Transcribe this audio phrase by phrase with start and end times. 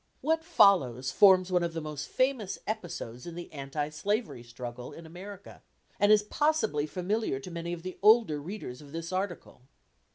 [0.21, 5.05] What follows forms one of the most famous episodes in the anti slavery struggle in
[5.05, 5.61] America,
[5.99, 9.61] and is possibly familiar to many of the older readers of this article.